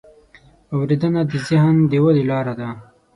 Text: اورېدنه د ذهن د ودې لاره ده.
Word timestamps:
اورېدنه 0.75 1.21
د 1.29 1.31
ذهن 1.47 1.75
د 1.89 1.93
ودې 2.03 2.23
لاره 2.31 2.53
ده. 2.59 2.69